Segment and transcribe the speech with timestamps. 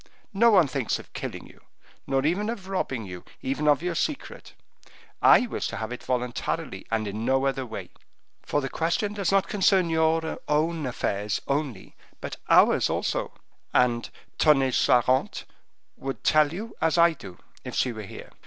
[0.33, 1.61] No one thinks of killing you,
[2.07, 4.55] nor even of robbing you, even of your secret;
[5.21, 7.91] I wish to have it voluntarily, and in no other way;
[8.41, 13.31] for the question does not concern your own affairs only, but ours also;
[13.75, 14.09] and
[14.39, 15.43] Tonnay Charente
[15.97, 18.31] would tell you as I do, if she were here.